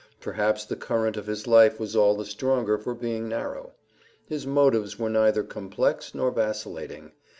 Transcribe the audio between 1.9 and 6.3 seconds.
all the stronger for being narrow. His motives were neither complex